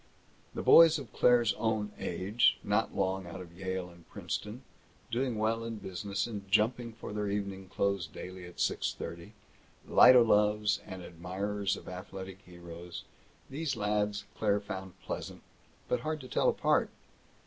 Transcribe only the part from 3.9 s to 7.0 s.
and Princeton, doing well in business and jumping